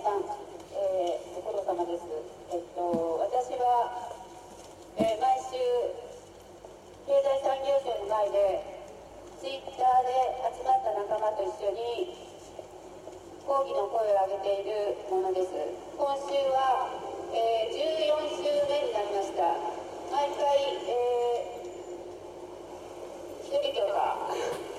[0.00, 0.24] 皆さん、
[0.72, 2.08] えー、ご苦労様です。
[2.48, 4.00] えっと、私は、
[4.96, 5.60] えー、毎週、
[7.04, 8.64] 経済産業省の前で、
[9.36, 12.16] ツイッターで集まった仲間と一緒に、
[13.44, 15.52] 抗議の声を上げているものです。
[15.52, 16.96] 今週は、
[17.36, 19.52] えー、14週目になりました。
[20.16, 24.16] 毎回、えー、1人とか、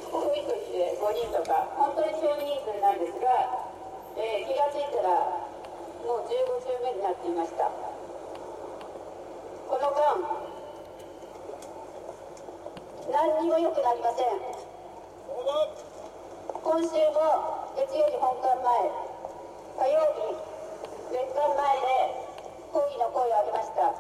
[0.09, 3.69] 多い時で5人とか、本当に少人数なんですが、
[4.17, 5.09] えー、気がついたら
[6.03, 7.71] もう15週目になっていました
[9.67, 10.19] この間
[13.21, 14.33] 何にも良くなりません。
[16.57, 18.89] 今週も月曜日本館前
[19.77, 20.33] 火曜日
[21.13, 22.17] 月間前で
[22.73, 23.93] 抗議の声を上げました。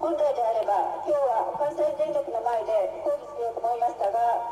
[0.00, 4.48] 本来であれば今日は関西電力の前で抗議しようと思いましたが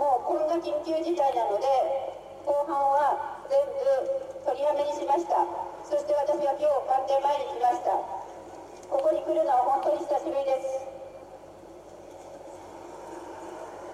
[0.00, 1.68] もうこんな緊急事態なので
[2.48, 3.76] 後半は全部
[4.40, 5.44] 取りやめにしました。
[5.84, 7.92] そして私は今日官邸前に来ました。
[8.88, 10.85] ここに来るのは本当に久しぶりです。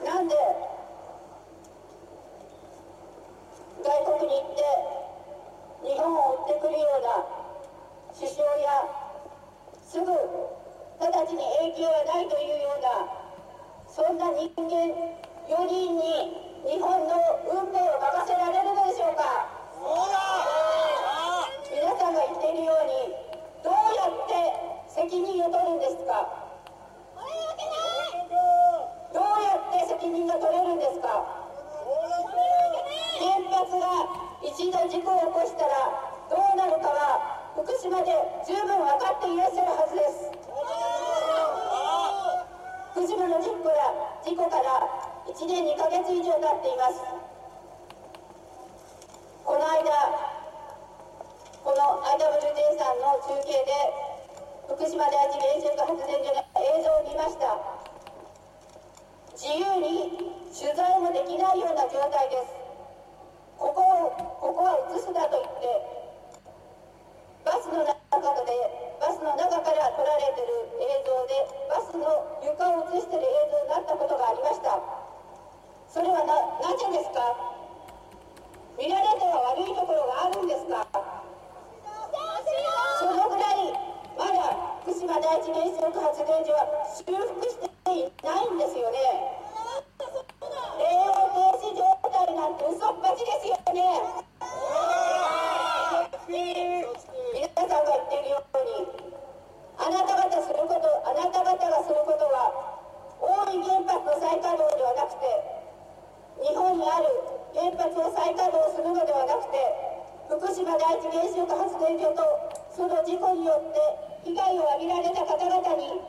[0.05, 0.34] なんで
[3.83, 4.62] 外国に行って
[5.83, 7.25] 日本を追ってくるような
[8.14, 8.86] 首相や
[9.83, 13.06] すぐ直ちに影響はないというような
[13.88, 14.94] そんな人間
[15.49, 16.34] 4人に
[16.66, 17.19] 日本の
[17.50, 19.62] 運命を任せられるのでしょうか。
[21.75, 23.16] 皆さんが言っているように
[23.65, 24.32] どうやって
[24.88, 26.53] 責任を取るんですか
[29.12, 31.09] どうやって責任が取れるんですか？
[33.17, 34.12] 原発が
[34.45, 35.89] 一度事故を起こしたら
[36.28, 38.12] どうなるかは福島で
[38.45, 40.28] 十分分かっていらっしゃるはずです。
[42.93, 43.89] 福島の事故や
[44.21, 44.84] 事故から
[45.33, 47.01] 1年2ヶ月以上経っています。
[49.49, 49.81] この間
[51.65, 53.72] この IWJ さんの中継で
[54.69, 57.72] 福島第一原子力発電所の映像を見ました。
[59.42, 60.06] 自由に
[60.54, 62.54] 取材もできないような状態です。
[63.58, 65.66] ここをここは映すだと言って
[67.42, 67.98] バスの中
[68.47, 68.54] で
[69.03, 70.47] バスの中から撮られてる
[70.78, 71.42] 映像で
[71.75, 72.06] バスの
[72.38, 74.78] 床を映してる映像になったことがありました。
[75.91, 77.34] それはななぜですか？
[78.78, 80.86] 見られては悪いところがあるんですか？
[83.03, 83.74] そのぐらい
[84.14, 88.97] まだ福島第一原子力発電所は修復していないんですよね
[90.80, 94.32] 栄養停止状態なんて嘘っぱちですよね
[96.28, 98.88] 皆さんが言っているように
[99.76, 102.53] あなた方することあなた方がすることは
[103.20, 105.28] 大井原発の再稼働ではなくて
[106.41, 107.12] 日本にある
[107.53, 109.60] 原発を再稼働するのではなくて
[110.32, 112.24] 福島第一原子力発電所と
[112.72, 116.00] その事故によって被害を浴びられた方々に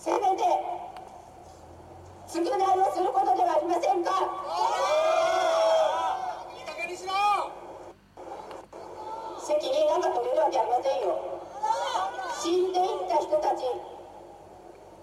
[0.00, 0.44] せめて
[2.30, 4.10] 償いをすることではありませんか
[9.50, 11.18] 責任なんか取れるわけありませんよ
[12.40, 13.64] 死んでいった人たち。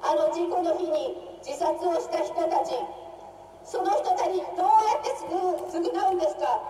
[0.02, 2.74] あの事故の日に自殺をした人たち。
[3.66, 5.26] その人たちにどうやって償
[6.12, 6.62] うんですか？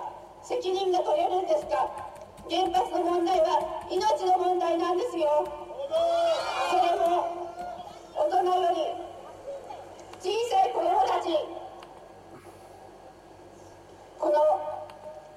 [0.44, 1.88] 責任が取れるんですか？
[2.50, 5.48] 原発の問題は命の問題なんですよ。
[6.72, 7.54] それも
[8.16, 8.96] 大人より
[10.20, 11.30] 小さい子供たち。
[14.18, 14.34] この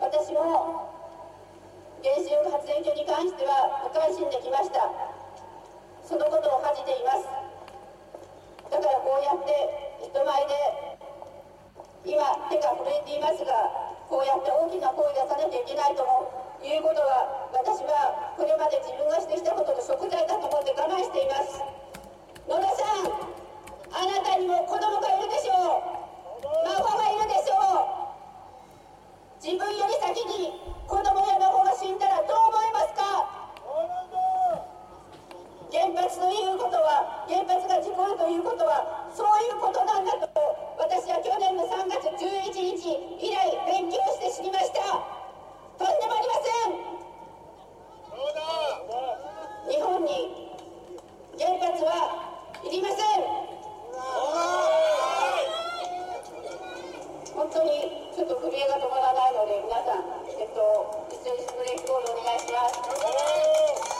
[0.00, 0.88] 私も
[2.02, 5.19] 原子力発電所に関しては無関心できました。
[6.10, 7.30] そのことを恥じています。
[8.66, 9.54] だからこうやって
[10.02, 10.98] 人前で
[12.02, 12.18] 今
[12.50, 13.54] 手が震えていますが
[14.10, 16.02] こうやって大きな声出さなきゃいけないと
[16.66, 21.62] いうことは私はこれまで自分がしてきたことの贖罪だと思って我慢しています。
[22.50, 23.06] 野田さん
[23.94, 26.42] あなたにも子供がいるでしょう。
[26.42, 27.86] 孫がいるでしょう。
[29.38, 30.58] 自分より先に
[30.90, 33.30] 子供や孫が死んだらどう思いますか
[36.10, 40.26] 原発ということは原発が事故るということはそういうことなんだと
[40.74, 44.82] 私は去年の3月11日以来勉強して知りました
[45.78, 46.82] とんでもありません。
[49.70, 50.50] 日本に
[51.38, 52.10] 原発は
[52.66, 53.22] いりません。
[57.38, 57.70] 本当に
[58.12, 62.68] ちょっと震えが止まらないので皆さん、えっと、一緒にスプレーコードお願いしま
[63.94, 63.99] す。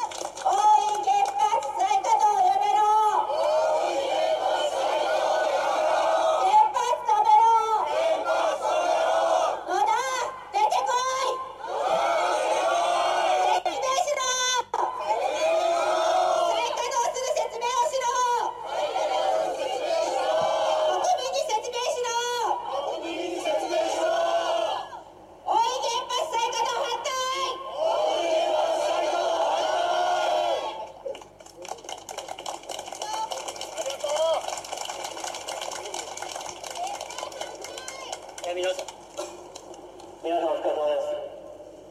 [38.70, 41.11] 皆さんお疲れ様です。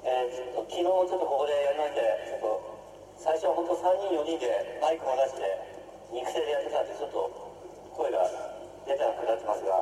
[0.07, 1.99] えー、っと昨日ちょっとここでやりまして、
[2.31, 2.55] ちょっと
[3.19, 5.43] 最初は本当3人4人でマイクも出して
[6.15, 7.19] 肉声でやってたんでちょっと
[7.99, 8.23] 声が
[8.87, 9.75] 出たくなってますが、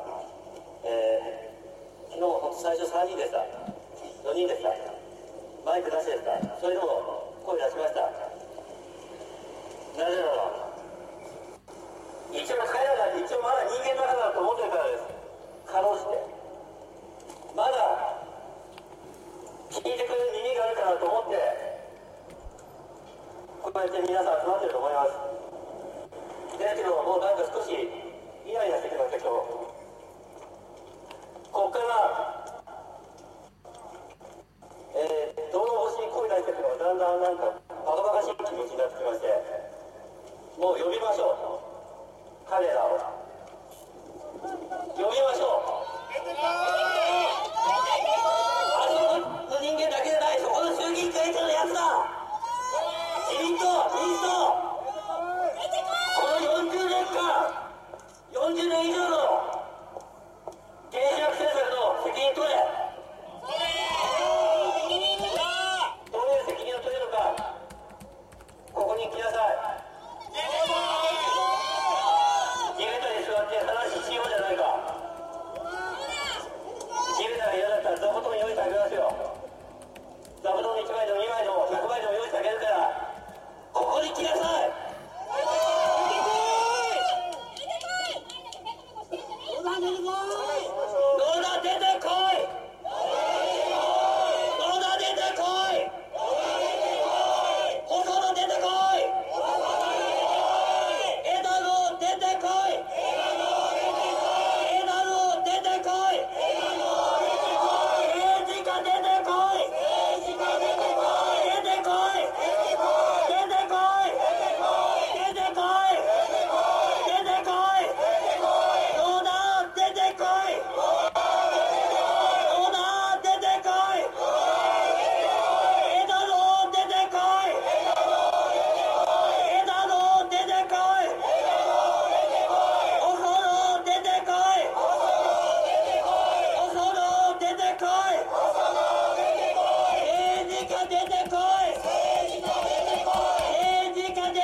[0.89, 3.45] えー、昨日本当最初3人でした。
[3.45, 4.73] 4人でした。
[5.69, 6.33] マイク出してでした。
[6.57, 7.06] それでも
[23.85, 25.13] て皆さん集まってると思います。
[26.57, 29.45] だけどもうなんか少しイライラしてきました今日。
[31.53, 31.85] こっから
[34.97, 39.29] えー、どの星に恋なんていうのがだんだんなんかバカバカしい気持ちになってきまして
[40.57, 42.50] もう呼びましょう。
[42.50, 42.97] 彼らを。
[44.41, 45.62] 呼びましょ
[46.94, 46.96] う。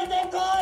[0.06, 0.53] 全校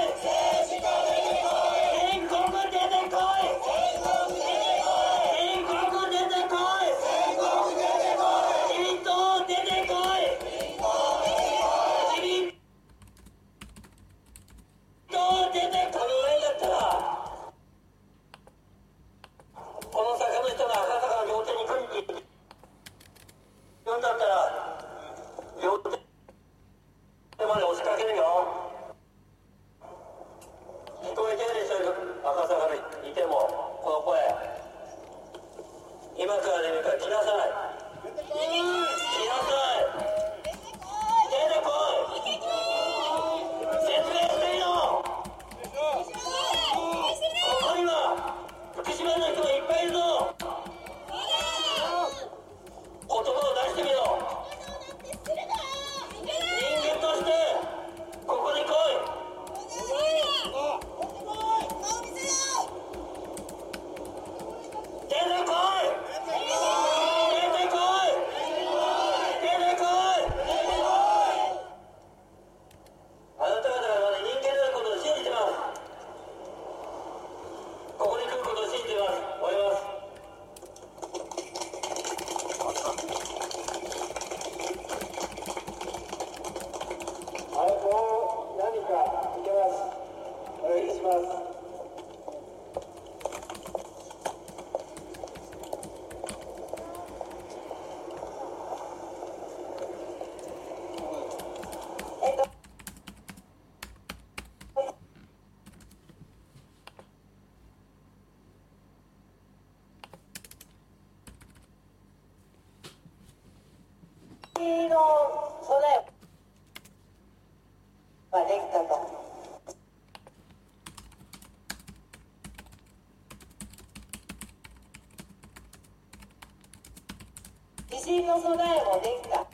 [128.01, 129.50] 地震の備えもできた。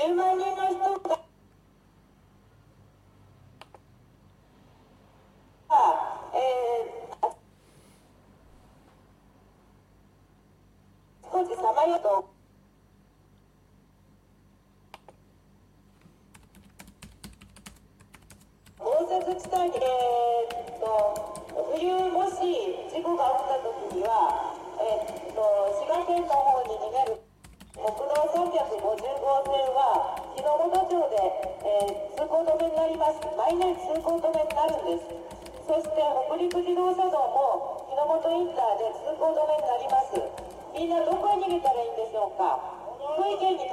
[0.00, 1.20] 10万人の人が
[11.30, 12.30] 少しさまよと。
[18.78, 19.99] 豪雪地帯で
[37.10, 40.14] 道も日の本インターで通行止めになります。
[40.72, 42.56] みんなどこへ逃げたらいいんでしょうか？
[43.18, 43.66] 福井県に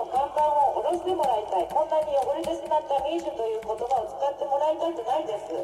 [0.00, 1.68] の看板を下ろしてもらいたい。
[1.68, 5.52] こんなに汚れてしまった民主という言葉を使ってもらいたくないです。
[5.52, 5.60] そ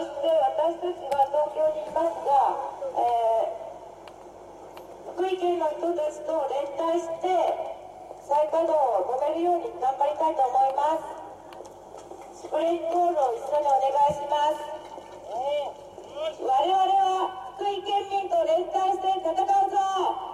[0.00, 2.56] して私たちは東京にいますが、
[2.96, 7.28] えー、福井県の人たちと連帯して
[8.24, 12.48] 再稼働を止めるように頑張りたいと思います。
[12.48, 14.64] スプレイコールを一緒にお願いします。
[16.40, 20.33] 我々は福井県民と連帯して戦うぞ。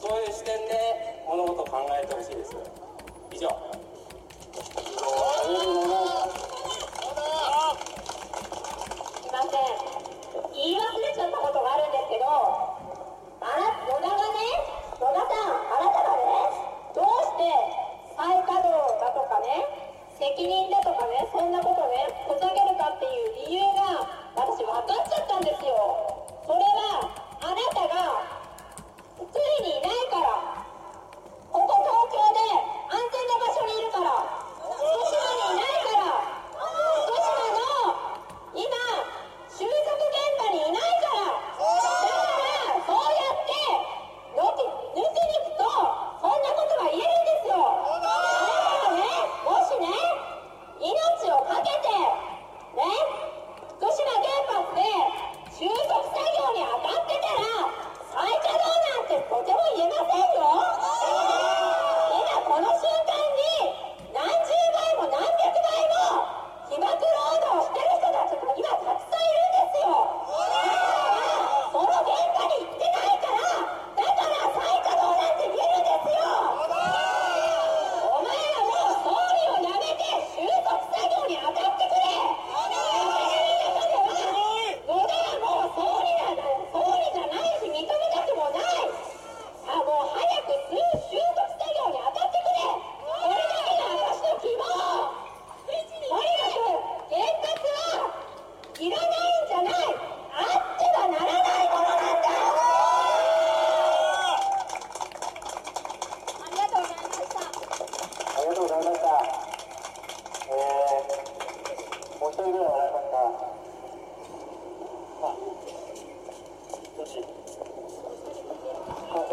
[0.00, 2.77] そういう視点で物事を考えてほしいです。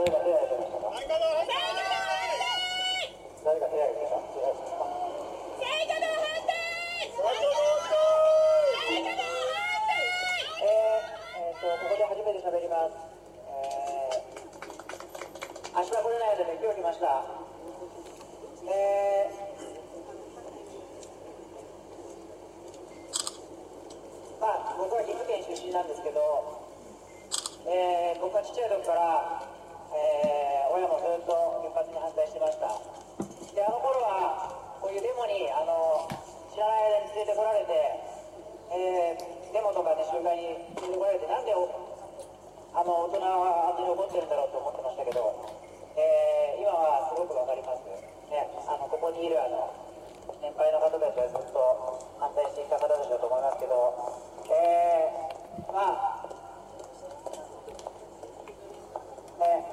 [0.05, 0.19] でま、
[18.67, 19.29] え、
[24.41, 26.19] あ僕は岐阜県出身なんですけど、
[27.67, 29.54] えー、僕はちっちゃい時から
[29.95, 32.67] え親もずっと原発に反対してました。
[33.55, 34.51] であの頃は
[34.83, 36.03] こういうデモにあの
[36.51, 37.71] 知らない間に連れてこられて、
[38.75, 45.23] えーデモとかね集会に連れてこられてなんであの大人はあんなに怒ってるんだろうと思ってましたけど、
[45.95, 47.95] えー今はすごくわかります、ね、
[48.67, 49.71] あのここにいるあの
[50.43, 51.55] 年配の方たちはずっと
[52.19, 53.95] 反対してきた方たちだと思いますけど、
[54.51, 56.27] えーまあ
[59.39, 59.63] ね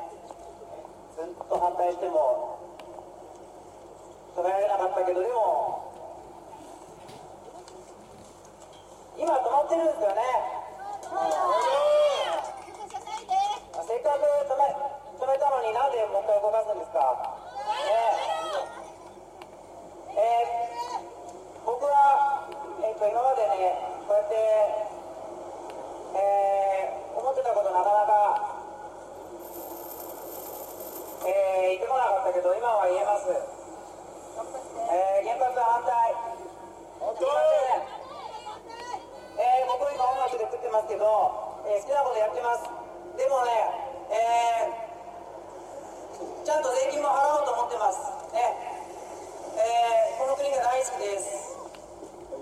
[1.16, 2.62] ずっと反対しても
[4.38, 5.90] 止められなかったけどでも
[9.18, 10.23] 今止まってるんですよね。
[13.83, 14.62] せっかく止め
[15.18, 17.42] 止めたのになんでもう一回動かすんですか、ね。
[20.14, 21.03] えー
[21.66, 22.47] 僕は、
[22.83, 23.75] えっと今までね
[24.07, 24.35] こうやって、
[26.14, 28.42] えー思ってたことなかなか、
[31.27, 36.35] えー言ってこなかったけど今は言えます、えー原発反対す
[36.99, 37.87] いません
[39.38, 41.07] えー僕今音楽で食ってますけど、
[41.71, 42.66] えー好きなことやってます
[43.16, 43.55] でもね、
[44.11, 44.83] えー
[46.42, 48.03] ちゃんと税金も払おうと思ってます
[48.35, 48.42] ね
[49.62, 51.55] えーこの国が大好きです、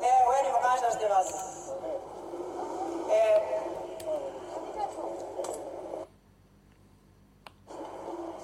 [0.01, 1.75] えー親にも感謝してます
[3.13, 3.61] えー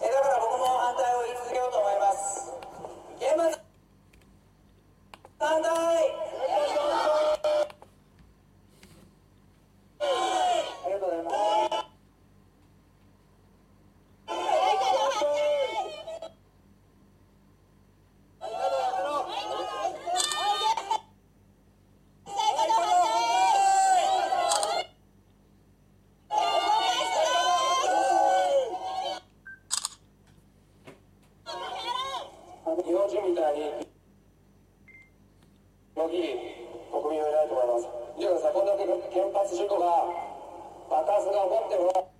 [0.02, 2.52] えーだから僕も反対を言い続けようと思います
[3.20, 3.58] 原発
[5.38, 5.72] 反対
[10.00, 11.36] ありがとうございます
[32.86, 33.66] 日本人みたいに
[35.96, 36.22] のぎ
[36.92, 40.06] 国民はいないと思います見てくださいこんだけ原発事故が
[40.86, 42.14] 爆発が起こっても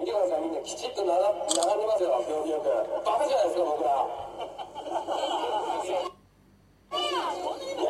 [0.00, 2.68] 見てくださいみんなきちっと並並んでますよ病気よく。
[3.04, 4.12] バカじゃないですか僕らも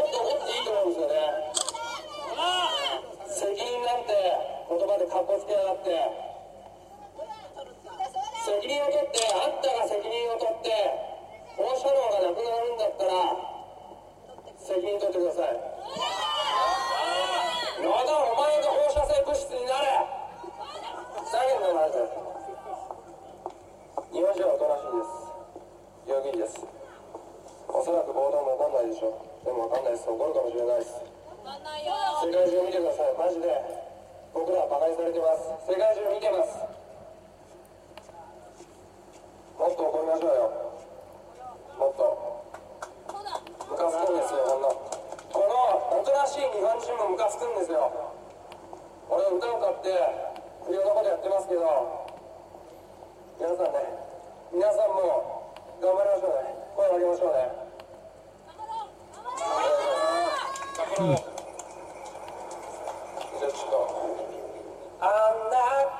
[0.01, 1.51] っともっといいと思うんですよね
[3.27, 5.91] 責任なんて言葉でかっこつけやがって
[8.41, 10.71] 責任を取ってあんたが責任を取って
[11.59, 13.35] 放射能がなくなるんだったら
[14.59, 15.59] 責任取ってください
[17.83, 20.07] まだお前が放射性物質になれ
[21.19, 22.31] ふざけんなまず
[24.13, 25.31] 日本人はおとなしいです
[26.09, 26.67] 病気です
[27.69, 30.97] おそらく暴動も起こんないでしょうでもわかんないです起こるかもしれないです
[32.25, 33.53] 世界中見てくださいマジで
[34.33, 36.57] 僕らはバカにされてます世界中見てます
[39.61, 40.49] もっと怒りましょうよ
[41.77, 42.09] もっと
[43.69, 47.93] ムカつくんですよこんなこのおとなしい日本人もムカつくんですよ
[49.13, 49.93] 俺歌を歌って
[50.65, 52.09] 不良なことやってますけど
[53.37, 53.85] 皆さんね
[54.49, 55.45] 皆さんも
[55.81, 56.57] 頑張りましょうね。
[56.77, 57.49] 声を上げましょうね。
[58.45, 59.15] 頑張ろう。
[59.15, 60.00] 頑張ろう
[60.91, 61.07] あな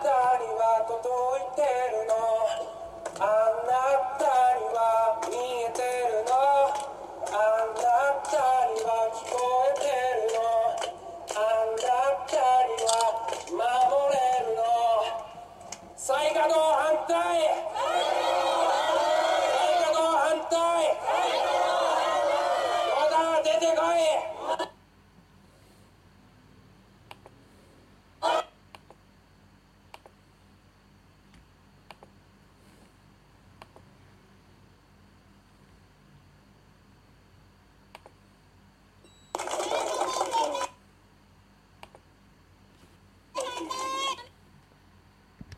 [0.03, 2.13] たには届いてるの
[3.21, 3.23] あ
[3.67, 3.71] な
[4.19, 4.27] た
[4.59, 4.81] には
[5.31, 5.60] 見